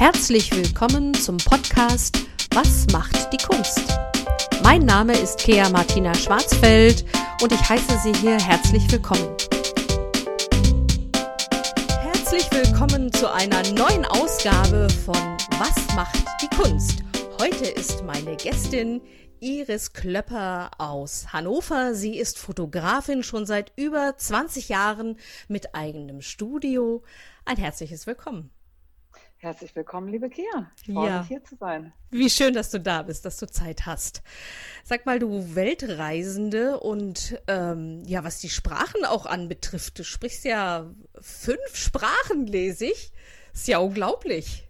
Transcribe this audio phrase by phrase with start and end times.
[0.00, 3.84] Herzlich willkommen zum Podcast Was macht die Kunst?
[4.62, 7.04] Mein Name ist Kea Martina Schwarzfeld
[7.42, 9.36] und ich heiße Sie hier herzlich willkommen.
[12.00, 17.02] Herzlich willkommen zu einer neuen Ausgabe von Was macht die Kunst?
[17.38, 19.02] Heute ist meine Gästin
[19.40, 21.94] Iris Klöpper aus Hannover.
[21.94, 27.02] Sie ist Fotografin schon seit über 20 Jahren mit eigenem Studio.
[27.44, 28.50] Ein herzliches Willkommen.
[29.42, 30.70] Herzlich willkommen, liebe Kia.
[30.84, 31.18] Ich freue ja.
[31.20, 31.94] mich, hier zu sein.
[32.10, 34.22] Wie schön, dass du da bist, dass du Zeit hast.
[34.84, 40.90] Sag mal, du Weltreisende und ähm, ja, was die Sprachen auch anbetrifft, du sprichst ja
[41.18, 43.12] fünf Sprachen, lese ich.
[43.54, 44.68] Ist ja unglaublich.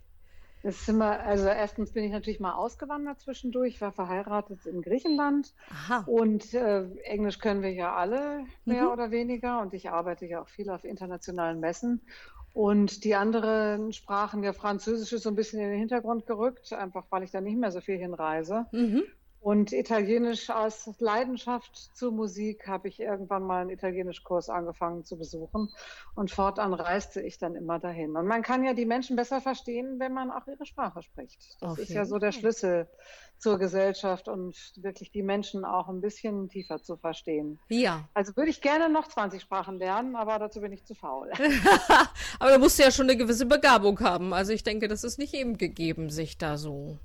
[0.62, 4.82] Das ist immer, also erstens bin ich natürlich mal ausgewandert zwischendurch, ich war verheiratet in
[4.82, 6.04] Griechenland Aha.
[6.06, 8.90] und äh, Englisch können wir ja alle mehr mhm.
[8.90, 12.02] oder weniger und ich arbeite ja auch viel auf internationalen Messen
[12.52, 17.06] und die anderen Sprachen, ja, Französisch ist so ein bisschen in den Hintergrund gerückt, einfach
[17.10, 18.66] weil ich da nicht mehr so viel hinreise.
[18.72, 19.04] Mhm.
[19.40, 25.70] Und Italienisch aus Leidenschaft zur Musik habe ich irgendwann mal einen Italienischkurs angefangen zu besuchen
[26.14, 28.16] und fortan reiste ich dann immer dahin.
[28.16, 31.56] Und man kann ja die Menschen besser verstehen, wenn man auch ihre Sprache spricht.
[31.62, 31.82] Das okay.
[31.82, 32.86] ist ja so der Schlüssel
[33.38, 37.58] zur Gesellschaft und wirklich die Menschen auch ein bisschen tiefer zu verstehen.
[37.70, 38.10] Ja.
[38.12, 41.30] Also würde ich gerne noch 20 Sprachen lernen, aber dazu bin ich zu faul.
[42.38, 44.34] aber da musst du ja schon eine gewisse Begabung haben.
[44.34, 46.98] Also ich denke, das ist nicht eben gegeben, sich da so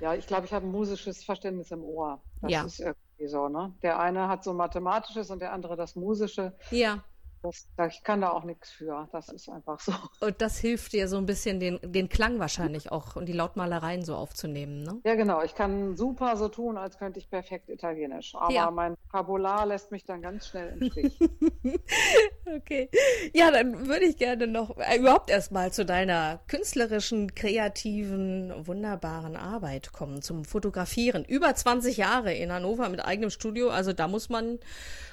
[0.00, 2.22] ja, ich glaube, ich habe ein musisches Verständnis im Ohr.
[2.40, 2.64] Das ja.
[2.64, 3.74] ist irgendwie so, ne?
[3.82, 6.56] Der eine hat so mathematisches und der andere das musische.
[6.70, 7.04] Ja.
[7.44, 9.06] Das, ich kann da auch nichts für.
[9.12, 9.92] Das ist einfach so.
[10.20, 14.02] Und das hilft dir so ein bisschen, den, den Klang wahrscheinlich auch und die Lautmalereien
[14.02, 15.00] so aufzunehmen, ne?
[15.04, 15.42] Ja, genau.
[15.42, 18.34] Ich kann super so tun, als könnte ich perfekt Italienisch.
[18.34, 18.70] Aber ja.
[18.70, 21.18] mein Vokabular lässt mich dann ganz schnell im Stich.
[22.56, 22.88] okay.
[23.34, 29.92] Ja, dann würde ich gerne noch äh, überhaupt erstmal zu deiner künstlerischen, kreativen, wunderbaren Arbeit
[29.92, 31.26] kommen, zum Fotografieren.
[31.26, 33.68] Über 20 Jahre in Hannover mit eigenem Studio.
[33.68, 34.58] Also da muss man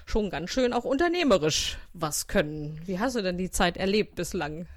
[0.05, 2.79] schon ganz schön auch unternehmerisch was können.
[2.85, 4.67] Wie hast du denn die Zeit erlebt bislang?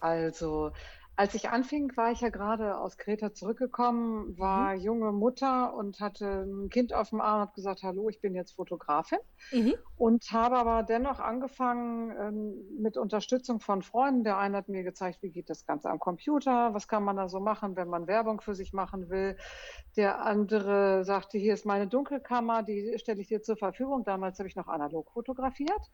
[0.00, 0.72] Also,
[1.16, 4.80] als ich anfing, war ich ja gerade aus Kreta zurückgekommen, war mhm.
[4.80, 8.56] junge Mutter und hatte ein Kind auf dem Arm und gesagt, hallo, ich bin jetzt
[8.56, 9.18] Fotografin
[9.52, 9.74] mhm.
[9.96, 14.24] und habe aber dennoch angefangen ähm, mit Unterstützung von Freunden.
[14.24, 17.28] Der eine hat mir gezeigt, wie geht das Ganze am Computer, was kann man da
[17.28, 19.36] so machen, wenn man Werbung für sich machen will.
[19.96, 24.02] Der andere sagte, hier ist meine Dunkelkammer, die stelle ich dir zur Verfügung.
[24.04, 25.90] Damals habe ich noch analog fotografiert.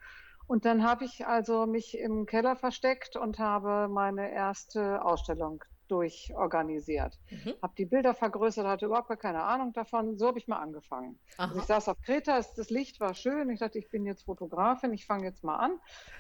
[0.51, 7.19] Und dann habe ich also mich im Keller versteckt und habe meine erste Ausstellung durchorganisiert.
[7.31, 7.55] Mhm.
[7.63, 10.17] Habe die Bilder vergrößert, hatte überhaupt gar keine Ahnung davon.
[10.19, 11.19] So habe ich mal angefangen.
[11.37, 13.51] Also ich saß auf Kreta, das Licht war schön.
[13.51, 15.79] Ich dachte, ich bin jetzt Fotografin, ich fange jetzt mal an.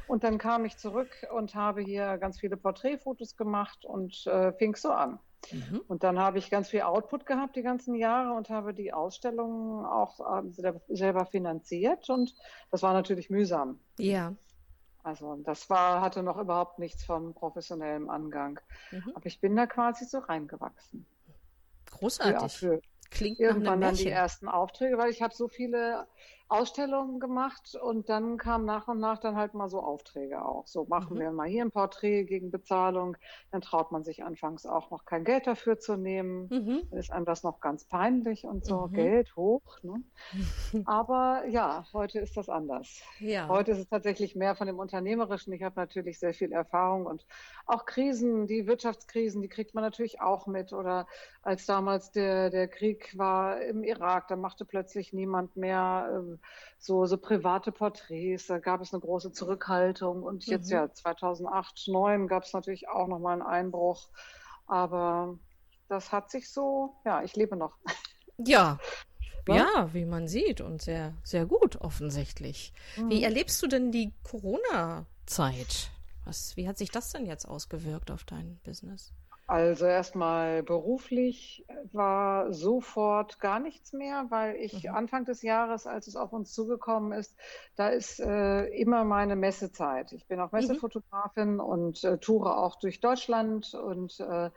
[0.08, 4.74] Und dann kam ich zurück und habe hier ganz viele Porträtfotos gemacht und äh, fing
[4.74, 5.18] so an.
[5.52, 5.80] Mhm.
[5.88, 9.84] Und dann habe ich ganz viel Output gehabt die ganzen Jahre und habe die Ausstellungen
[9.86, 10.42] auch äh,
[10.88, 12.10] selber finanziert.
[12.10, 12.34] Und
[12.70, 13.80] das war natürlich mühsam.
[13.98, 14.34] Ja.
[15.02, 18.60] Also das war, hatte noch überhaupt nichts von professionellem Angang.
[18.90, 19.12] Mhm.
[19.14, 21.06] Aber ich bin da quasi so reingewachsen.
[21.86, 22.52] Großartig.
[22.52, 26.06] Für, für Klingt irgendwann dann die ersten Aufträge, weil ich habe so viele
[26.50, 30.66] Ausstellungen gemacht und dann kam nach und nach dann halt mal so Aufträge auch.
[30.66, 31.20] So machen mhm.
[31.20, 33.16] wir mal hier ein Porträt gegen Bezahlung.
[33.52, 36.48] Dann traut man sich anfangs auch noch kein Geld dafür zu nehmen.
[36.50, 36.82] Mhm.
[36.90, 38.88] Dann ist einem das noch ganz peinlich und so.
[38.88, 38.92] Mhm.
[38.92, 39.62] Geld hoch.
[39.82, 40.02] Ne?
[40.86, 43.00] Aber ja, heute ist das anders.
[43.20, 43.46] Ja.
[43.46, 45.52] Heute ist es tatsächlich mehr von dem Unternehmerischen.
[45.52, 47.26] Ich habe natürlich sehr viel Erfahrung und
[47.66, 50.72] auch Krisen, die Wirtschaftskrisen, die kriegt man natürlich auch mit.
[50.72, 51.06] Oder
[51.42, 56.38] als damals der, der Krieg war im Irak, da machte plötzlich niemand mehr.
[56.78, 60.76] So, so private Porträts, da gab es eine große Zurückhaltung und jetzt mhm.
[60.76, 64.08] ja 2008, 2009 gab es natürlich auch nochmal einen Einbruch,
[64.66, 65.38] aber
[65.88, 67.76] das hat sich so, ja, ich lebe noch.
[68.38, 68.78] Ja,
[69.48, 69.56] ne?
[69.56, 72.72] Ja, wie man sieht und sehr, sehr gut offensichtlich.
[72.96, 73.10] Mhm.
[73.10, 75.90] Wie erlebst du denn die Corona-Zeit?
[76.24, 79.12] Was, wie hat sich das denn jetzt ausgewirkt auf dein Business?
[79.50, 84.94] Also erstmal beruflich war sofort gar nichts mehr, weil ich mhm.
[84.94, 87.36] Anfang des Jahres, als es auf uns zugekommen ist,
[87.74, 90.12] da ist äh, immer meine Messezeit.
[90.12, 90.58] Ich bin auch mhm.
[90.58, 91.60] Messefotografin mhm.
[91.60, 94.50] und äh, toure auch durch Deutschland und äh,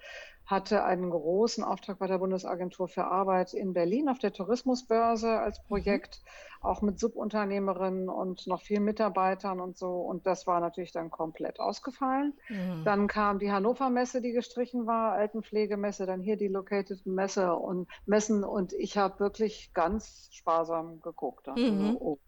[0.45, 5.59] hatte einen großen Auftrag bei der Bundesagentur für Arbeit in Berlin auf der Tourismusbörse als
[5.59, 5.67] mhm.
[5.67, 6.67] Projekt, mhm.
[6.67, 10.01] auch mit Subunternehmerinnen und noch vielen Mitarbeitern und so.
[10.01, 12.33] Und das war natürlich dann komplett ausgefallen.
[12.49, 12.83] Mhm.
[12.83, 17.87] Dann kam die Hannover Messe, die gestrichen war, Altenpflegemesse, dann hier die Located Messe und
[18.05, 18.43] Messen.
[18.43, 21.47] Und ich habe wirklich ganz sparsam geguckt.
[21.47, 21.97] Also, mhm.
[21.99, 22.19] oh,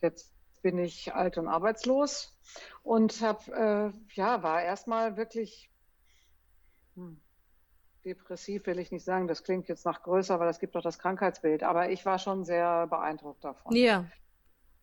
[0.00, 2.38] jetzt bin ich alt und arbeitslos
[2.84, 5.72] und habe, äh, ja, war erstmal wirklich
[6.94, 7.20] hm,
[8.04, 10.98] depressiv will ich nicht sagen, das klingt jetzt nach größer, weil es gibt doch das
[10.98, 13.76] Krankheitsbild, aber ich war schon sehr beeindruckt davon.
[13.76, 14.06] Ja.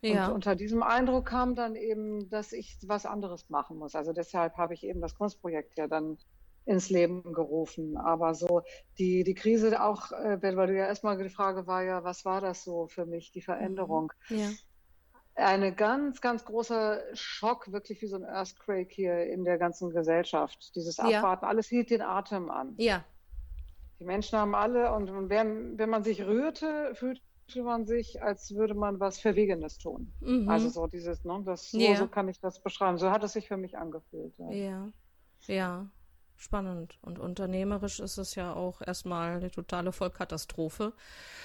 [0.02, 0.28] Ja.
[0.28, 3.96] Und unter diesem Eindruck kam dann eben, dass ich was anderes machen muss.
[3.96, 6.18] Also deshalb habe ich eben das Kunstprojekt ja dann
[6.66, 7.98] ins Leben gerufen.
[7.98, 8.62] Aber so
[8.98, 12.40] die, die Krise auch, äh, weil du ja erstmal die Frage war ja, was war
[12.40, 14.14] das so für mich, die Veränderung?
[14.30, 14.38] Mhm.
[14.38, 14.50] Ja.
[15.40, 20.76] Eine ganz, ganz großer Schock, wirklich wie so ein Earthquake hier in der ganzen Gesellschaft.
[20.76, 21.50] Dieses Abwarten, ja.
[21.50, 22.74] alles hielt den Atem an.
[22.78, 23.04] Ja.
[24.00, 27.22] Die Menschen haben alle, und wenn, wenn man sich rührte, fühlte
[27.64, 30.14] man sich, als würde man was Verwegenes tun.
[30.22, 30.50] Mhm.
[30.50, 31.96] Also so dieses, ne, das, so, ja.
[31.96, 32.98] so kann ich das beschreiben.
[32.98, 34.34] So hat es sich für mich angefühlt.
[34.38, 34.52] Ja.
[34.52, 34.92] ja.
[35.48, 35.90] ja
[36.40, 36.98] spannend.
[37.02, 40.94] Und unternehmerisch ist es ja auch erstmal eine totale Vollkatastrophe.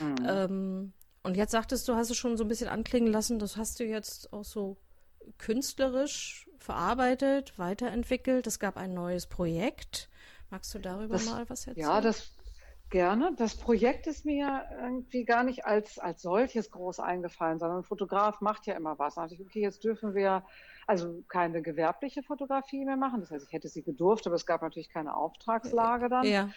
[0.00, 0.26] Mhm.
[0.26, 0.92] Ähm,
[1.24, 3.84] und jetzt sagtest du, hast es schon so ein bisschen anklingen lassen, das hast du
[3.84, 4.76] jetzt auch so
[5.38, 8.46] künstlerisch verarbeitet, weiterentwickelt.
[8.46, 10.10] Es gab ein neues Projekt.
[10.50, 11.86] Magst du darüber das, mal was erzählen?
[11.86, 12.34] Ja, das
[12.90, 13.32] gerne.
[13.36, 18.40] Das Projekt ist mir irgendwie gar nicht als, als solches groß eingefallen, sondern ein Fotograf
[18.40, 19.16] macht ja immer was.
[19.16, 20.44] Da dachte ich, okay, jetzt dürfen wir
[20.86, 23.20] also keine gewerbliche Fotografie mehr machen.
[23.20, 26.24] Das heißt, ich hätte sie gedurft, aber es gab natürlich keine Auftragslage dann.
[26.26, 26.50] Ja.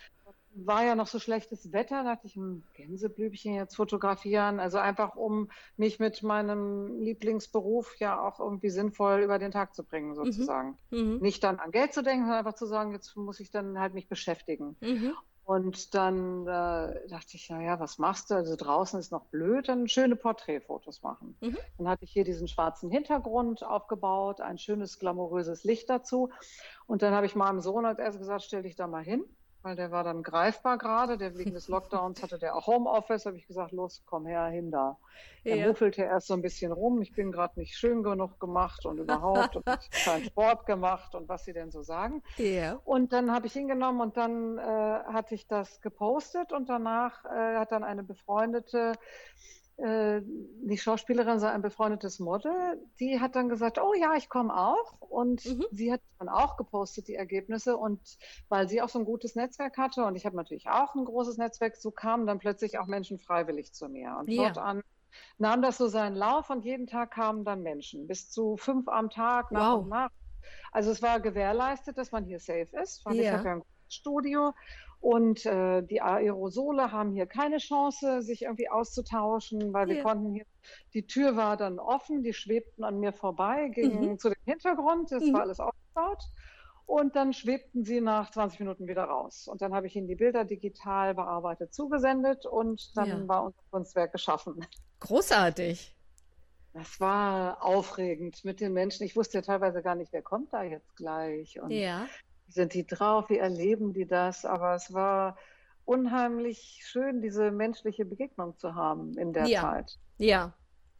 [0.65, 4.59] War ja noch so schlechtes Wetter, da dachte ich, ein Gänseblümchen jetzt fotografieren.
[4.59, 9.83] Also einfach, um mich mit meinem Lieblingsberuf ja auch irgendwie sinnvoll über den Tag zu
[9.83, 10.15] bringen, mhm.
[10.15, 10.77] sozusagen.
[10.89, 11.19] Mhm.
[11.19, 13.93] Nicht dann an Geld zu denken, sondern einfach zu sagen, jetzt muss ich dann halt
[13.93, 14.75] mich beschäftigen.
[14.81, 15.13] Mhm.
[15.47, 18.35] Und dann äh, dachte ich, naja, was machst du?
[18.35, 21.37] Also draußen ist noch blöd, dann schöne Porträtfotos machen.
[21.39, 21.57] Mhm.
[21.77, 26.31] Dann hatte ich hier diesen schwarzen Hintergrund aufgebaut, ein schönes glamouröses Licht dazu.
[26.85, 29.23] Und dann habe ich meinem Sohn als erstes gesagt, stell dich da mal hin
[29.63, 31.17] weil der war dann greifbar gerade.
[31.17, 33.25] Der wegen des Lockdowns hatte der auch Homeoffice.
[33.25, 34.97] Habe ich gesagt, los, komm her, hin da.
[35.43, 35.67] Er ja.
[35.67, 37.01] muffelte erst so ein bisschen rum.
[37.01, 39.65] Ich bin gerade nicht schön genug gemacht und überhaupt und
[40.05, 42.23] keinen Sport gemacht und was sie denn so sagen.
[42.37, 42.79] Ja.
[42.85, 47.57] Und dann habe ich hingenommen und dann äh, hatte ich das gepostet und danach äh,
[47.57, 48.93] hat dann eine befreundete
[49.79, 52.51] die Schauspielerin, sei ein befreundetes Model,
[52.99, 54.99] die hat dann gesagt, oh ja, ich komme auch.
[55.01, 55.65] Und mhm.
[55.71, 57.77] sie hat dann auch gepostet, die Ergebnisse.
[57.77, 57.99] Und
[58.49, 61.37] weil sie auch so ein gutes Netzwerk hatte und ich habe natürlich auch ein großes
[61.37, 64.17] Netzwerk, so kamen dann plötzlich auch Menschen freiwillig zu mir.
[64.19, 64.45] Und ja.
[64.45, 64.81] fortan
[65.37, 69.09] nahm das so seinen Lauf und jeden Tag kamen dann Menschen, bis zu fünf am
[69.09, 69.83] Tag, nach wow.
[69.83, 70.09] und nach.
[70.71, 73.23] Also es war gewährleistet, dass man hier safe ist, weil ja.
[73.23, 74.53] ich habe ja ein Studio
[74.99, 80.45] und äh, die Aerosole haben hier keine Chance, sich irgendwie auszutauschen, weil wir konnten hier,
[80.93, 84.19] die Tür war dann offen, die schwebten an mir vorbei, gingen mhm.
[84.19, 85.33] zu dem Hintergrund, das mhm.
[85.33, 86.23] war alles aufgebaut.
[86.87, 89.49] Und dann schwebten sie nach 20 Minuten wieder raus.
[89.49, 93.27] Und dann habe ich ihnen die Bilder digital bearbeitet zugesendet und dann ja.
[93.27, 94.65] war unser Kunstwerk geschaffen.
[95.01, 95.96] Großartig.
[96.77, 99.03] Das war aufregend mit den Menschen.
[99.03, 101.59] Ich wusste ja teilweise gar nicht, wer kommt da jetzt gleich.
[101.59, 102.05] Und ja
[102.47, 104.45] wie sind die drauf, wie erleben die das.
[104.45, 105.37] Aber es war
[105.85, 109.61] unheimlich schön, diese menschliche Begegnung zu haben in der ja.
[109.61, 109.97] Zeit.
[110.17, 110.53] Ja,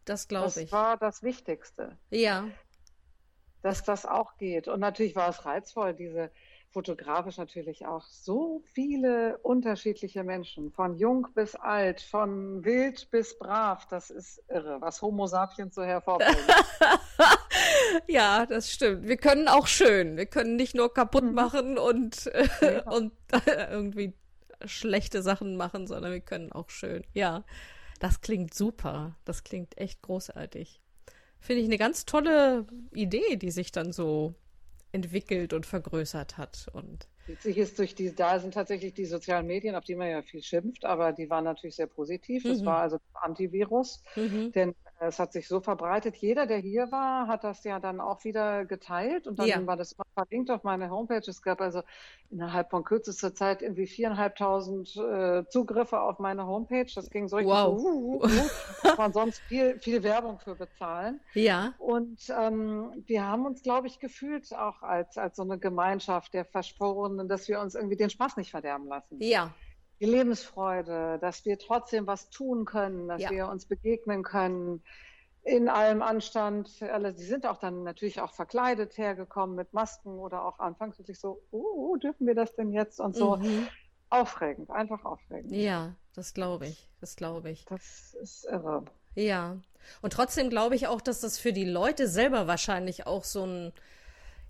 [0.04, 0.54] das glaube ich.
[0.54, 1.98] Das war das Wichtigste.
[2.10, 2.48] Ja.
[3.62, 4.68] Dass das auch geht.
[4.68, 6.30] Und natürlich war es reizvoll, diese
[6.70, 13.86] fotografisch natürlich auch so viele unterschiedliche Menschen, von jung bis alt, von wild bis brav.
[13.88, 16.36] Das ist irre, was Homo sapiens so hervorbringt.
[18.06, 19.08] ja, das stimmt.
[19.08, 20.16] Wir können auch schön.
[20.16, 21.34] Wir können nicht nur kaputt mhm.
[21.34, 22.82] machen und, äh, ja.
[22.90, 23.12] und
[23.46, 24.14] äh, irgendwie
[24.64, 27.02] schlechte Sachen machen, sondern wir können auch schön.
[27.14, 27.44] Ja,
[28.00, 29.16] das klingt super.
[29.24, 30.80] Das klingt echt großartig.
[31.40, 34.34] Finde ich eine ganz tolle Idee, die sich dann so
[34.92, 36.68] entwickelt und vergrößert hat.
[36.72, 40.22] Und Witzig ist durch die, da sind tatsächlich die sozialen Medien, auf die man ja
[40.22, 42.42] viel schimpft, aber die waren natürlich sehr positiv.
[42.44, 42.66] Das mhm.
[42.66, 44.52] war also Antivirus, mhm.
[44.52, 46.16] denn es hat sich so verbreitet.
[46.16, 49.66] Jeder, der hier war, hat das ja dann auch wieder geteilt und dann ja.
[49.66, 51.22] war das verlinkt auf meine Homepage.
[51.26, 51.82] Es gab also
[52.30, 56.86] innerhalb von kürzester Zeit irgendwie viereinhalbtausend äh, Zugriffe auf meine Homepage.
[56.92, 57.78] Das ging so richtig wow.
[57.78, 58.96] so, uh, uh, uh.
[58.96, 61.20] Man sonst viel, viel Werbung für bezahlen.
[61.34, 61.74] Ja.
[61.78, 66.44] Und ähm, wir haben uns, glaube ich, gefühlt auch als, als so eine Gemeinschaft der
[66.44, 69.18] Verschworenen, dass wir uns irgendwie den Spaß nicht verderben lassen.
[69.20, 69.54] Ja
[70.00, 73.30] die Lebensfreude, dass wir trotzdem was tun können, dass ja.
[73.30, 74.82] wir uns begegnen können
[75.42, 76.82] in allem Anstand.
[76.82, 81.18] Alle, die sind auch dann natürlich auch verkleidet hergekommen mit Masken oder auch anfangs wirklich
[81.18, 83.36] so, oh, dürfen wir das denn jetzt und so.
[83.36, 83.66] Mhm.
[84.10, 85.52] Aufregend, einfach aufregend.
[85.52, 87.66] Ja, das glaube ich, das glaube ich.
[87.66, 88.84] Das ist irre.
[89.14, 89.58] Ja,
[90.00, 93.72] und trotzdem glaube ich auch, dass das für die Leute selber wahrscheinlich auch so ein,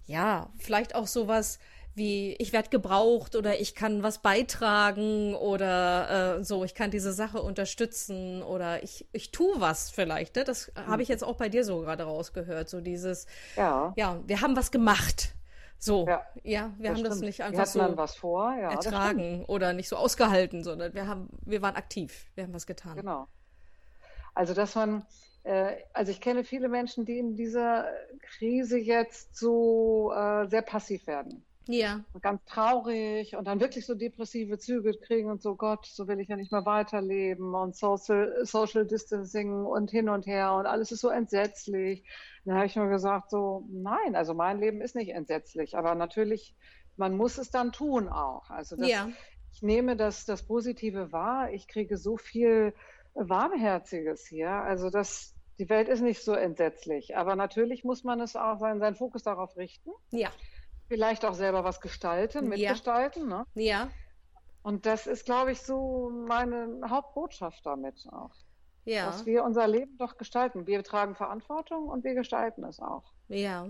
[0.06, 1.58] ja, vielleicht auch sowas,
[1.98, 7.12] wie ich werde gebraucht oder ich kann was beitragen oder äh, so, ich kann diese
[7.12, 10.36] Sache unterstützen oder ich, ich tue was vielleicht.
[10.36, 10.44] Ne?
[10.44, 10.86] Das mhm.
[10.86, 12.70] habe ich jetzt auch bei dir so gerade rausgehört.
[12.70, 13.26] So dieses,
[13.56, 13.92] ja.
[13.96, 15.34] ja, wir haben was gemacht.
[15.78, 17.10] So, ja, ja wir haben stimmt.
[17.12, 21.28] das nicht einfach so was vor, ja, ertragen oder nicht so ausgehalten, sondern wir haben,
[21.44, 22.96] wir waren aktiv, wir haben was getan.
[22.96, 23.28] Genau.
[24.34, 25.04] Also dass man,
[25.44, 27.86] äh, also ich kenne viele Menschen, die in dieser
[28.22, 31.44] Krise jetzt so äh, sehr passiv werden.
[31.68, 32.02] Ja.
[32.22, 36.28] Ganz traurig und dann wirklich so depressive Züge kriegen und so, Gott, so will ich
[36.28, 41.02] ja nicht mehr weiterleben und Social, Social Distancing und hin und her und alles ist
[41.02, 42.04] so entsetzlich.
[42.46, 46.56] Dann habe ich mir gesagt, so, nein, also mein Leben ist nicht entsetzlich, aber natürlich,
[46.96, 48.48] man muss es dann tun auch.
[48.48, 49.10] Also das, ja.
[49.52, 52.72] ich nehme das, das Positive wahr, ich kriege so viel
[53.12, 58.36] Warmherziges hier, also das, die Welt ist nicht so entsetzlich, aber natürlich muss man es
[58.36, 59.90] auch seinen, seinen Fokus darauf richten.
[60.12, 60.30] Ja.
[60.88, 63.30] Vielleicht auch selber was gestalten, mitgestalten.
[63.30, 63.38] Ja.
[63.38, 63.46] Ne?
[63.62, 63.90] ja.
[64.62, 68.34] Und das ist, glaube ich, so meine Hauptbotschaft damit auch.
[68.84, 69.06] Ja.
[69.06, 70.66] Dass wir unser Leben doch gestalten.
[70.66, 73.04] Wir tragen Verantwortung und wir gestalten es auch.
[73.28, 73.68] Ja,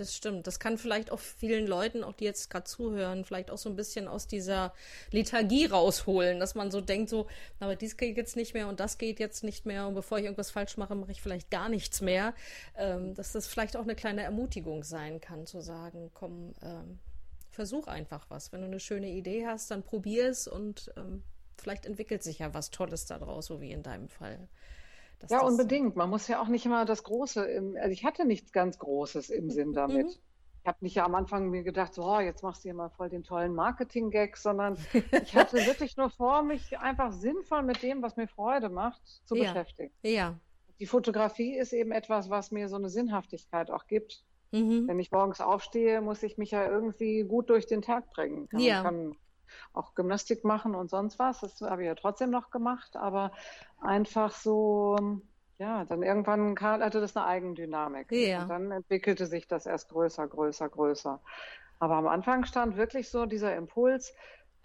[0.00, 0.46] das stimmt.
[0.46, 3.76] Das kann vielleicht auch vielen Leuten, auch die jetzt gerade zuhören, vielleicht auch so ein
[3.76, 4.72] bisschen aus dieser
[5.10, 7.26] Lethargie rausholen, dass man so denkt, so,
[7.60, 10.24] aber dies geht jetzt nicht mehr und das geht jetzt nicht mehr und bevor ich
[10.24, 12.34] irgendwas falsch mache, mache ich vielleicht gar nichts mehr.
[12.76, 16.98] Ähm, dass das vielleicht auch eine kleine Ermutigung sein kann, zu sagen, komm, ähm,
[17.50, 18.52] versuch einfach was.
[18.52, 21.22] Wenn du eine schöne Idee hast, dann probier es und ähm,
[21.58, 24.48] vielleicht entwickelt sich ja was Tolles daraus, so wie in deinem Fall.
[25.28, 25.96] Ja, unbedingt.
[25.96, 29.30] Man muss ja auch nicht immer das Große, im, also ich hatte nichts ganz Großes
[29.30, 30.06] im Sinn damit.
[30.06, 30.12] Mhm.
[30.62, 32.90] Ich habe nicht ja am Anfang mir gedacht, so, oh, jetzt machst du hier mal
[32.90, 34.76] voll den tollen Marketing-Gag, sondern
[35.22, 39.36] ich hatte wirklich nur vor, mich einfach sinnvoll mit dem, was mir Freude macht, zu
[39.36, 39.44] ja.
[39.44, 39.92] beschäftigen.
[40.02, 40.38] Ja.
[40.78, 44.24] Die Fotografie ist eben etwas, was mir so eine Sinnhaftigkeit auch gibt.
[44.52, 44.88] Mhm.
[44.88, 48.48] Wenn ich morgens aufstehe, muss ich mich ja irgendwie gut durch den Tag bringen.
[48.48, 48.82] Kann, ja.
[48.82, 49.16] kann
[49.72, 51.40] auch Gymnastik machen und sonst was.
[51.40, 53.32] Das habe ich ja trotzdem noch gemacht, aber
[53.80, 55.20] einfach so,
[55.58, 58.10] ja, dann irgendwann hatte das eine Eigendynamik.
[58.12, 58.42] Ja.
[58.42, 61.20] Und dann entwickelte sich das erst größer, größer, größer.
[61.78, 64.14] Aber am Anfang stand wirklich so dieser Impuls,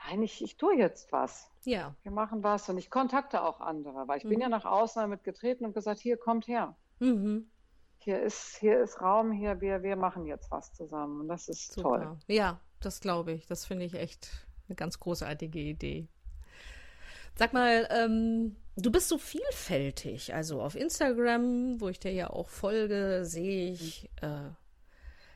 [0.05, 1.49] nein, ich, ich tue jetzt was.
[1.63, 1.95] Ja.
[2.03, 4.29] Wir machen was und ich kontakte auch andere, weil ich mhm.
[4.29, 6.75] bin ja nach außen damit getreten und gesagt, hier kommt her.
[6.99, 7.49] Mhm.
[7.97, 11.21] Hier ist, hier ist Raum, hier, wir, wir machen jetzt was zusammen.
[11.21, 11.89] Und das ist Super.
[11.89, 12.17] toll.
[12.27, 13.47] Ja, das glaube ich.
[13.47, 14.29] Das finde ich echt
[14.67, 16.07] eine ganz großartige Idee.
[17.37, 20.33] Sag mal, ähm, du bist so vielfältig.
[20.33, 24.49] Also auf Instagram, wo ich dir ja auch folge, sehe ich äh,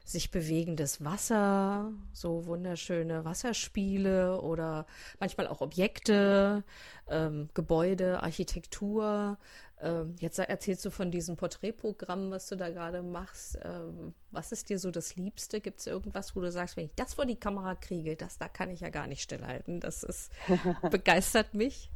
[0.10, 4.88] sich bewegendes Wasser, so wunderschöne Wasserspiele oder
[5.20, 6.64] manchmal auch Objekte,
[7.10, 9.38] ähm, Gebäude, Architektur.
[9.82, 13.58] Ähm, jetzt erzählst du von diesem Porträtprogramm, was du da gerade machst.
[13.64, 15.62] Ähm, was ist dir so das Liebste?
[15.62, 18.50] Gibt es irgendwas, wo du sagst, wenn ich das vor die Kamera kriege, das da
[18.50, 19.80] kann ich ja gar nicht stillhalten.
[19.80, 20.32] Das ist
[20.92, 21.92] begeistert mich.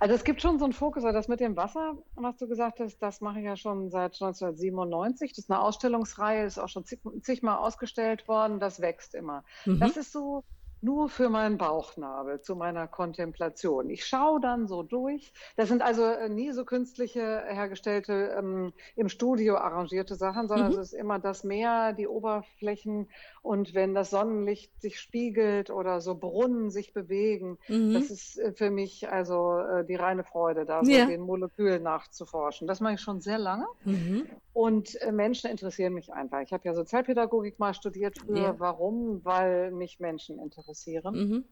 [0.00, 2.80] Also es gibt schon so einen Fokus, also das mit dem Wasser, was du gesagt
[2.80, 5.32] hast, das mache ich ja schon seit 1997.
[5.32, 9.44] Das ist eine Ausstellungsreihe, ist auch schon zig, zigmal ausgestellt worden, das wächst immer.
[9.64, 9.78] Mhm.
[9.78, 10.42] Das ist so
[10.82, 13.88] nur für meinen Bauchnabel zu meiner Kontemplation.
[13.88, 15.32] Ich schaue dann so durch.
[15.56, 20.78] Das sind also äh, nie so künstliche hergestellte ähm, im Studio arrangierte Sachen, sondern mhm.
[20.78, 23.08] es ist immer das Meer, die Oberflächen
[23.42, 27.92] und wenn das Sonnenlicht sich spiegelt oder so Brunnen sich bewegen, mhm.
[27.92, 31.06] das ist äh, für mich also äh, die reine Freude, da so ja.
[31.06, 32.68] den Molekülen nachzuforschen.
[32.68, 33.66] Das mache ich schon sehr lange.
[33.84, 34.26] Mhm.
[34.52, 36.40] Und äh, Menschen interessieren mich einfach.
[36.40, 38.38] Ich habe ja Sozialpädagogik mal studiert früher.
[38.38, 38.60] Ja.
[38.60, 39.24] Warum?
[39.24, 41.14] Weil mich Menschen interessieren.
[41.14, 41.44] Mhm.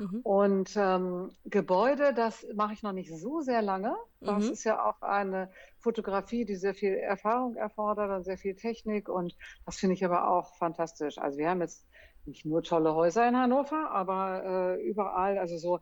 [0.00, 0.20] Mhm.
[0.22, 3.94] Und ähm, Gebäude, das mache ich noch nicht so sehr lange.
[4.20, 4.52] Das mhm.
[4.52, 9.08] ist ja auch eine Fotografie, die sehr viel Erfahrung erfordert und sehr viel Technik.
[9.08, 11.18] Und das finde ich aber auch fantastisch.
[11.18, 11.86] Also wir haben jetzt
[12.24, 15.80] nicht nur tolle Häuser in Hannover, aber äh, überall, also so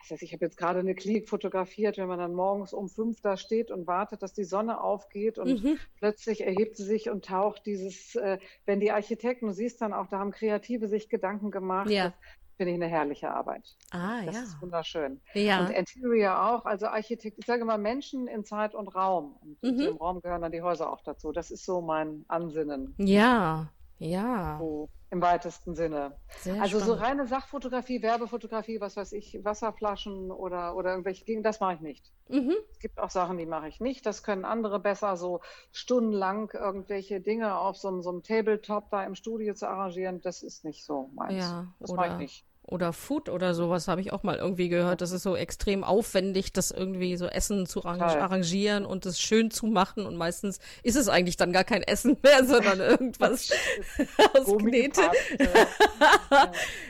[0.00, 3.20] das heißt, ich habe jetzt gerade eine Klinik fotografiert, wenn man dann morgens um fünf
[3.20, 5.78] da steht und wartet, dass die Sonne aufgeht und mhm.
[5.98, 10.06] plötzlich erhebt sie sich und taucht dieses, äh, wenn die Architekten, du siehst dann auch,
[10.06, 11.90] da haben Kreative sich Gedanken gemacht.
[11.90, 12.14] Ja.
[12.60, 13.74] Finde ich eine herrliche Arbeit.
[13.90, 14.42] Ah, das ja.
[14.42, 15.18] ist wunderschön.
[15.32, 15.60] Ja.
[15.60, 19.38] Und Interior auch, also Architekt, ich sage mal Menschen in Zeit und Raum.
[19.40, 19.80] Und mhm.
[19.80, 21.32] im Raum gehören dann die Häuser auch dazu.
[21.32, 22.94] Das ist so mein Ansinnen.
[22.98, 24.58] Ja, ja.
[24.58, 26.18] So im weitesten Sinne.
[26.40, 26.98] Sehr also spannend.
[26.98, 31.80] so reine Sachfotografie, Werbefotografie, was weiß ich, Wasserflaschen oder, oder irgendwelche Dinge, das mache ich
[31.80, 32.12] nicht.
[32.28, 32.56] Mhm.
[32.72, 34.04] Es gibt auch Sachen, die mache ich nicht.
[34.04, 35.40] Das können andere besser, so
[35.72, 40.20] stundenlang irgendwelche Dinge auf so, so einem Tabletop da im Studio zu arrangieren.
[40.20, 41.42] Das ist nicht so meins.
[41.42, 45.00] Ja, das mache ich nicht oder Food oder sowas habe ich auch mal irgendwie gehört.
[45.00, 49.66] Das ist so extrem aufwendig, das irgendwie so Essen zu arrangieren und es schön zu
[49.66, 50.06] machen.
[50.06, 53.50] Und meistens ist es eigentlich dann gar kein Essen mehr, sondern irgendwas
[54.34, 55.02] aus Knete.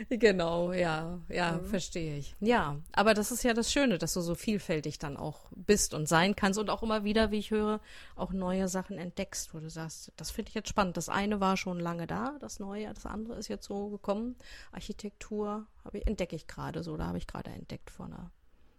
[0.09, 1.65] Genau, ja, ja, mhm.
[1.67, 2.35] verstehe ich.
[2.41, 6.09] Ja, aber das ist ja das Schöne, dass du so vielfältig dann auch bist und
[6.09, 7.81] sein kannst und auch immer wieder, wie ich höre,
[8.17, 10.97] auch neue Sachen entdeckst, wo du sagst, das finde ich jetzt spannend.
[10.97, 14.37] Das eine war schon lange da, das neue, das andere ist jetzt so gekommen.
[14.73, 18.31] Architektur ich, entdecke ich gerade so, da habe ich gerade entdeckt vor einer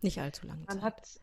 [0.01, 0.83] nicht allzu langen man Zeit.
[0.83, 1.19] Hat,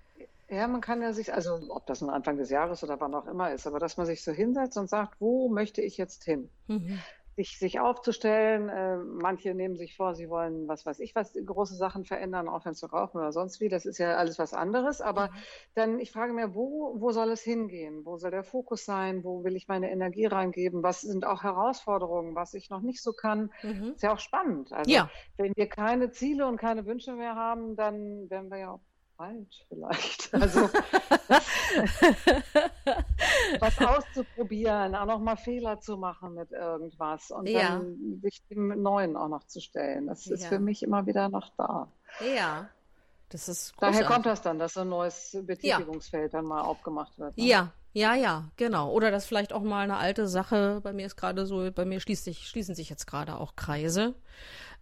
[0.49, 3.27] ja, man kann ja sich, also ob das nun Anfang des Jahres oder wann auch
[3.27, 6.49] immer ist, aber dass man sich so hinsetzt und sagt, wo möchte ich jetzt hin?
[6.69, 7.01] Mhm
[7.39, 8.69] sich, sich aufzustellen.
[8.69, 12.75] Äh, manche nehmen sich vor, sie wollen, was weiß ich, was große Sachen verändern, aufhören
[12.75, 13.69] zu rauchen oder sonst wie.
[13.69, 15.01] Das ist ja alles was anderes.
[15.01, 15.35] Aber mhm.
[15.75, 18.05] dann, ich frage mir, wo, wo soll es hingehen?
[18.05, 19.23] Wo soll der Fokus sein?
[19.23, 20.83] Wo will ich meine Energie reingeben?
[20.83, 23.53] Was sind auch Herausforderungen, was ich noch nicht so kann?
[23.63, 23.93] Mhm.
[23.95, 24.73] Ist ja auch spannend.
[24.73, 25.09] Also, ja.
[25.37, 28.81] wenn wir keine Ziele und keine Wünsche mehr haben, dann werden wir ja auch
[29.19, 30.31] falsch vielleicht.
[30.41, 30.71] Also
[33.61, 37.71] was auszuprobieren, auch noch mal Fehler zu machen mit irgendwas und ja.
[37.71, 40.07] dann sich dem Neuen auch noch zu stellen.
[40.07, 40.49] Das ist ja.
[40.49, 41.89] für mich immer wieder noch da.
[42.35, 42.71] Ja.
[43.31, 46.39] Das ist Daher kommt das dann, dass so ein neues Betätigungsfeld ja.
[46.39, 47.37] dann mal aufgemacht wird.
[47.37, 47.45] Ne?
[47.45, 48.91] Ja, ja, ja, genau.
[48.93, 52.01] Oder dass vielleicht auch mal eine alte Sache, bei mir ist gerade so, bei mir
[52.01, 54.15] schließt sich, schließen sich jetzt gerade auch Kreise.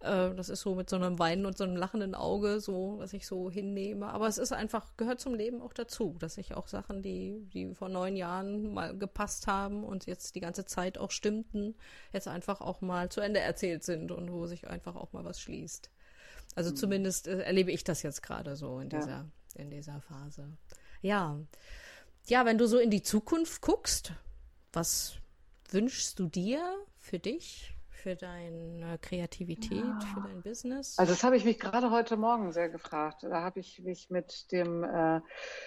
[0.01, 3.13] Äh, das ist so mit so einem Weinen und so einem lachenden Auge, so, was
[3.13, 4.09] ich so hinnehme.
[4.09, 7.75] Aber es ist einfach, gehört zum Leben auch dazu, dass ich auch Sachen, die, die
[7.75, 11.75] vor neun Jahren mal gepasst haben und jetzt die ganze Zeit auch stimmten,
[12.13, 15.41] jetzt einfach auch mal zu Ende erzählt sind und wo sich einfach auch mal was
[15.41, 15.91] schließt.
[16.55, 16.77] Also mhm.
[16.77, 19.27] zumindest äh, erlebe ich das jetzt gerade so in dieser, ja.
[19.55, 20.57] in dieser Phase.
[21.03, 21.39] Ja.
[22.29, 24.13] Ja, wenn du so in die Zukunft guckst,
[24.73, 25.19] was
[25.71, 26.61] wünschst du dir
[26.99, 27.76] für dich?
[28.07, 29.99] Für deine Kreativität, ja.
[30.15, 30.97] für dein Business?
[30.97, 33.25] Also das habe ich mich gerade heute Morgen sehr gefragt.
[33.25, 35.21] Da habe ich mich mit dem äh,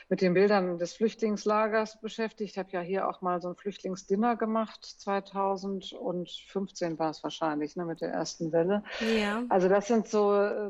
[0.07, 2.51] mit den Bildern des Flüchtlingslagers beschäftigt.
[2.51, 4.85] Ich habe ja hier auch mal so ein Flüchtlingsdinner gemacht.
[4.85, 8.85] 2015 war es wahrscheinlich, ne, mit der ersten Welle.
[9.01, 9.43] Ja.
[9.49, 10.69] Also das sind so äh,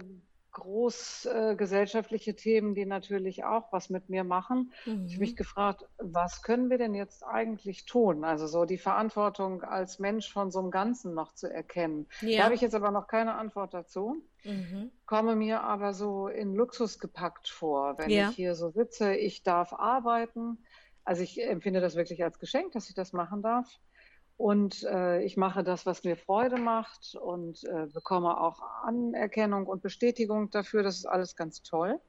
[0.59, 4.71] großgesellschaftliche äh, Themen, die natürlich auch was mit mir machen.
[4.85, 5.05] Mhm.
[5.05, 8.23] Ich habe mich gefragt, was können wir denn jetzt eigentlich tun?
[8.23, 12.07] Also so die Verantwortung als Mensch von so einem Ganzen noch zu erkennen.
[12.21, 12.39] Ja.
[12.39, 14.21] Da habe ich jetzt aber noch keine Antwort dazu.
[14.43, 14.91] Mhm.
[15.05, 18.29] Komme mir aber so in Luxus gepackt vor, wenn ja.
[18.29, 19.15] ich hier so sitze.
[19.15, 20.57] Ich darf arbeiten.
[21.03, 23.67] Also ich empfinde das wirklich als Geschenk, dass ich das machen darf.
[24.39, 29.81] Und äh, ich mache das, was mir Freude macht und äh, bekomme auch Anerkennung und
[29.81, 30.81] Bestätigung dafür.
[30.81, 31.99] Das ist alles ganz toll.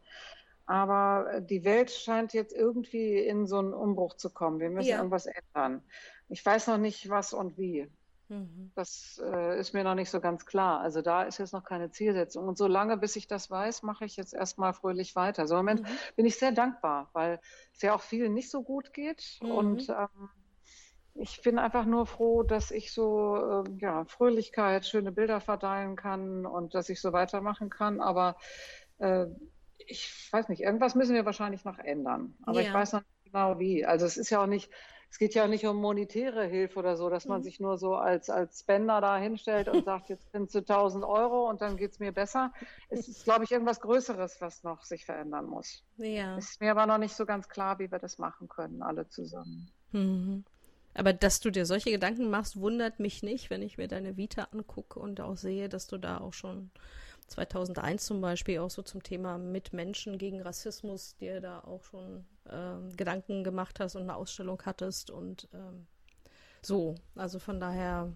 [0.65, 4.61] Aber äh, die Welt scheint jetzt irgendwie in so einen Umbruch zu kommen.
[4.61, 4.99] Wir müssen ja.
[4.99, 5.83] irgendwas ändern.
[6.29, 7.91] Ich weiß noch nicht, was und wie.
[8.29, 8.71] Mhm.
[8.77, 10.79] Das äh, ist mir noch nicht so ganz klar.
[10.83, 12.47] Also da ist jetzt noch keine Zielsetzung.
[12.47, 15.49] Und solange, bis ich das weiß, mache ich jetzt erstmal fröhlich weiter.
[15.49, 15.89] So im Moment mhm.
[16.15, 17.41] bin ich sehr dankbar, weil
[17.75, 19.41] es ja auch vielen nicht so gut geht.
[19.43, 19.51] Mhm.
[19.51, 20.31] Und ähm,
[21.21, 26.47] ich bin einfach nur froh, dass ich so äh, ja, Fröhlichkeit, schöne Bilder verteilen kann
[26.47, 28.01] und dass ich so weitermachen kann.
[28.01, 28.37] Aber
[28.99, 29.27] äh,
[29.77, 32.35] ich weiß nicht, irgendwas müssen wir wahrscheinlich noch ändern.
[32.45, 32.69] Aber ja.
[32.69, 33.85] ich weiß noch nicht genau wie.
[33.85, 34.71] Also es ist ja auch nicht,
[35.11, 37.45] es geht ja nicht um monetäre Hilfe oder so, dass man mhm.
[37.45, 41.51] sich nur so als, als Spender da hinstellt und sagt, jetzt sind es 1000 Euro
[41.51, 42.53] und dann geht es mir besser.
[42.89, 45.85] Es ist, glaube ich, irgendwas Größeres, was noch sich verändern muss.
[45.99, 46.39] Ja.
[46.39, 49.71] Ist mir aber noch nicht so ganz klar, wie wir das machen können, alle zusammen.
[49.93, 50.45] Mhm.
[50.95, 54.49] Aber dass du dir solche Gedanken machst, wundert mich nicht, wenn ich mir deine Vita
[54.53, 56.71] angucke und auch sehe, dass du da auch schon
[57.29, 62.95] 2001 zum Beispiel auch so zum Thema Mitmenschen gegen Rassismus dir da auch schon ähm,
[62.97, 65.87] Gedanken gemacht hast und eine Ausstellung hattest und ähm,
[66.61, 66.97] so.
[67.15, 68.13] Also von daher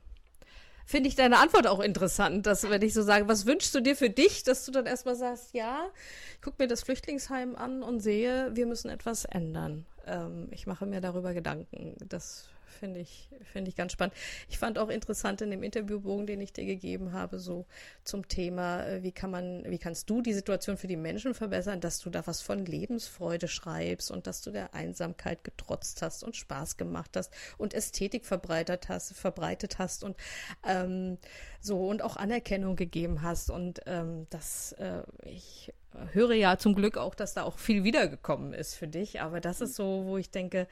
[0.84, 3.96] finde ich deine Antwort auch interessant, dass wenn ich so sage, was wünschst du dir
[3.96, 5.86] für dich, dass du dann erstmal sagst, ja,
[6.34, 9.86] ich gucke mir das Flüchtlingsheim an und sehe, wir müssen etwas ändern.
[10.06, 11.96] Ähm, ich mache mir darüber Gedanken.
[12.08, 12.48] Das
[12.84, 14.14] finde ich, finde ich ganz spannend.
[14.50, 17.64] Ich fand auch interessant in dem Interviewbogen, den ich dir gegeben habe, so
[18.04, 21.80] zum Thema, äh, wie kann man, wie kannst du die Situation für die Menschen verbessern,
[21.80, 26.36] dass du da was von Lebensfreude schreibst und dass du der Einsamkeit getrotzt hast und
[26.36, 30.14] Spaß gemacht hast und Ästhetik verbreitet hast, verbreitet hast und
[30.62, 31.16] ähm,
[31.60, 33.48] so und auch Anerkennung gegeben hast.
[33.48, 35.72] Und ähm, das, äh, ich
[36.12, 39.22] höre ja zum Glück auch, dass da auch viel wiedergekommen ist für dich.
[39.22, 40.68] Aber das ist so, wo ich denke,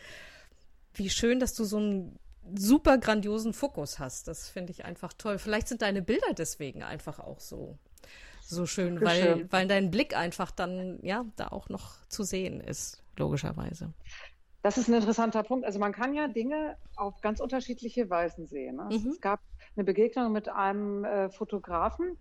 [0.95, 2.19] wie schön, dass du so einen
[2.55, 4.29] super grandiosen Fokus hast.
[4.29, 5.39] Das finde ich einfach toll.
[5.39, 7.79] Vielleicht sind deine Bilder deswegen einfach auch so,
[8.43, 13.03] so schön, weil, weil dein Blick einfach dann, ja, da auch noch zu sehen ist,
[13.17, 13.93] logischerweise.
[14.63, 15.65] Das ist ein interessanter Punkt.
[15.67, 18.77] Also man kann ja Dinge auf ganz unterschiedliche Weisen sehen.
[18.77, 18.89] Ne?
[18.91, 19.09] Mhm.
[19.11, 19.41] Es gab
[19.77, 22.17] eine Begegnung mit einem äh, Fotografen,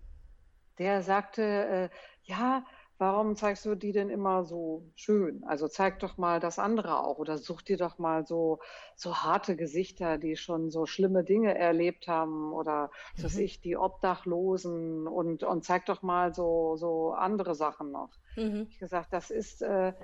[0.78, 1.88] der sagte, äh,
[2.24, 2.64] ja,
[3.02, 5.42] warum zeigst du die denn immer so schön?
[5.42, 8.60] Also zeig doch mal das andere auch oder such dir doch mal so,
[8.94, 13.24] so harte Gesichter, die schon so schlimme Dinge erlebt haben oder mhm.
[13.24, 18.10] was ich, die Obdachlosen und, und zeig doch mal so, so andere Sachen noch.
[18.36, 18.68] Mhm.
[18.70, 19.94] Ich gesagt, das ist äh,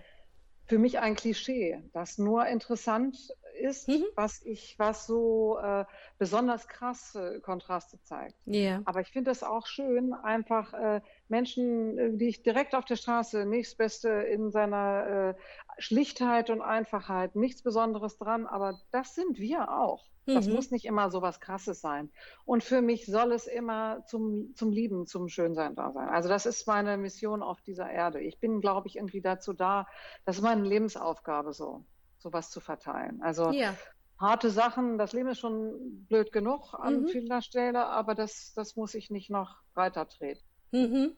[0.66, 3.16] für mich ein Klischee, das nur interessant
[3.58, 4.04] ist, mhm.
[4.14, 5.84] was ich, was so äh,
[6.18, 8.34] besonders krasse Kontraste zeigt.
[8.46, 8.82] Yeah.
[8.84, 12.96] Aber ich finde es auch schön, einfach äh, Menschen, äh, die ich direkt auf der
[12.96, 19.38] Straße, nichts Beste in seiner äh, Schlichtheit und Einfachheit, nichts Besonderes dran, aber das sind
[19.38, 20.08] wir auch.
[20.34, 20.54] Das mhm.
[20.54, 22.10] muss nicht immer so was Krasses sein.
[22.44, 26.08] Und für mich soll es immer zum, zum Lieben, zum Schönsein da sein.
[26.08, 28.20] Also das ist meine Mission auf dieser Erde.
[28.20, 29.86] Ich bin, glaube ich, irgendwie dazu da,
[30.26, 31.84] das ist meine Lebensaufgabe so
[32.18, 33.22] sowas zu verteilen.
[33.22, 33.74] Also ja.
[34.18, 37.08] harte Sachen, das Leben ist schon blöd genug an mhm.
[37.08, 40.42] vieler Stelle, aber das, das muss ich nicht noch weiter treten.
[40.72, 41.16] Mhm.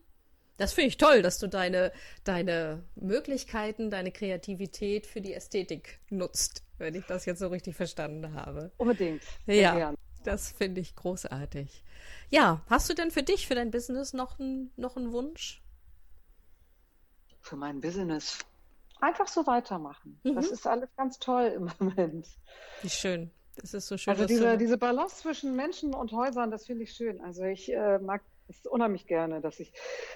[0.60, 1.90] Das finde ich toll, dass du deine,
[2.22, 8.34] deine Möglichkeiten, deine Kreativität für die Ästhetik nutzt, wenn ich das jetzt so richtig verstanden
[8.34, 8.70] habe.
[8.76, 9.22] Unbedingt.
[9.46, 9.94] Ja, gern.
[10.22, 11.82] das finde ich großartig.
[12.28, 15.62] Ja, hast du denn für dich, für dein Business noch, ein, noch einen Wunsch?
[17.40, 18.40] Für mein Business
[19.00, 20.20] einfach so weitermachen.
[20.24, 20.34] Mhm.
[20.34, 22.26] Das ist alles ganz toll im Moment.
[22.82, 23.30] Wie schön.
[23.56, 24.12] Das ist so schön.
[24.12, 27.20] Also diese, diese Balance zwischen Menschen und Häusern, das finde ich schön.
[27.20, 29.72] Also ich äh, mag es unheimlich gerne, dass ich,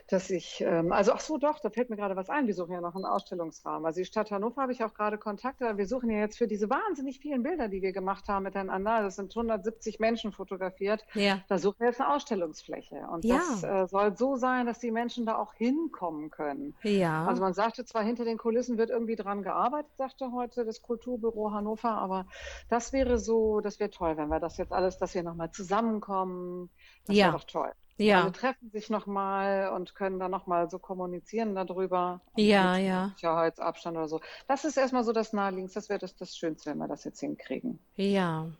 [0.09, 2.47] dass ich, ähm, also ach so doch, da fällt mir gerade was ein.
[2.47, 3.87] Wir suchen ja noch einen Ausstellungsrahmen.
[3.87, 5.77] Also die Stadt Hannover habe ich auch gerade Kontakte.
[5.77, 9.03] Wir suchen ja jetzt für diese wahnsinnig vielen Bilder, die wir gemacht haben miteinander.
[9.03, 11.05] Das sind 170 Menschen fotografiert.
[11.15, 11.41] Ja.
[11.49, 13.07] Da suchen wir jetzt eine Ausstellungsfläche.
[13.11, 13.37] Und ja.
[13.37, 16.75] das äh, soll so sein, dass die Menschen da auch hinkommen können.
[16.83, 17.27] Ja.
[17.27, 21.53] Also man sagte zwar, hinter den Kulissen wird irgendwie dran gearbeitet, sagte heute das Kulturbüro
[21.53, 22.27] Hannover, aber
[22.69, 26.71] das wäre so, das wäre toll, wenn wir das jetzt alles, dass wir nochmal zusammenkommen.
[27.07, 27.27] Das ja.
[27.27, 27.73] wäre doch toll.
[27.97, 28.23] Ja.
[28.23, 32.23] Alle treffen sich nochmal und können dann nochmal so kommunizieren darüber.
[32.37, 33.13] Ja, ja.
[33.15, 34.21] Sicherheitsabstand oder so.
[34.49, 35.79] Das ist erstmal so das Naheliegendste.
[35.79, 37.79] Das wäre das, das Schönste, wenn wir das jetzt hinkriegen.
[37.95, 38.51] Ja.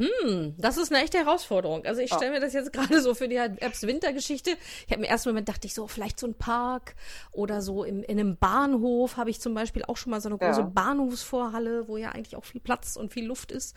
[0.00, 1.84] Hm, das ist eine echte Herausforderung.
[1.84, 4.52] Also ich stelle mir das jetzt gerade so für die Herbst-Winter-Geschichte.
[4.86, 6.94] Ich habe im ersten Moment dachte ich so, vielleicht so ein Park
[7.32, 10.38] oder so im, in einem Bahnhof habe ich zum Beispiel auch schon mal so eine
[10.38, 10.66] große ja.
[10.66, 13.76] Bahnhofsvorhalle, wo ja eigentlich auch viel Platz und viel Luft ist,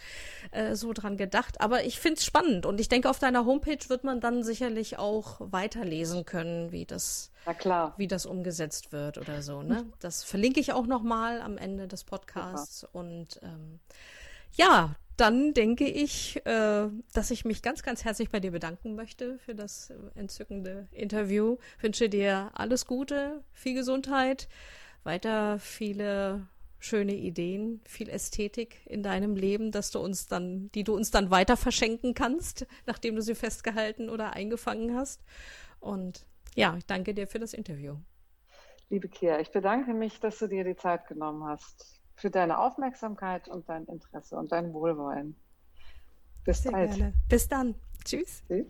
[0.52, 1.60] äh, so dran gedacht.
[1.60, 4.98] Aber ich finde es spannend und ich denke, auf deiner Homepage wird man dann sicherlich
[4.98, 7.32] auch weiterlesen können, wie das,
[7.98, 9.62] wie das umgesetzt wird oder so.
[9.62, 9.86] Ne?
[10.00, 12.96] Das verlinke ich auch nochmal am Ende des Podcasts Super.
[12.96, 13.82] und ähm,
[14.56, 19.38] ja, dann denke ich, äh, dass ich mich ganz, ganz herzlich bei dir bedanken möchte
[19.40, 21.58] für das entzückende Interview.
[21.80, 24.50] Wünsche dir alles Gute, viel Gesundheit,
[25.04, 26.48] weiter viele
[26.80, 31.32] schöne Ideen, viel Ästhetik in deinem Leben, dass du uns dann, die du uns dann
[31.32, 35.24] weiter verschenken kannst, nachdem du sie festgehalten oder eingefangen hast.
[35.80, 37.96] Und ja, ich danke dir für das Interview.
[38.90, 43.48] Liebe Kia, ich bedanke mich, dass du dir die Zeit genommen hast für deine Aufmerksamkeit
[43.48, 45.36] und dein Interesse und dein Wohlwollen.
[46.44, 46.96] Bis Sehr bald.
[46.96, 47.14] Gerne.
[47.30, 47.76] Bis dann.
[48.04, 48.44] Tschüss.
[48.48, 48.68] Tschüss.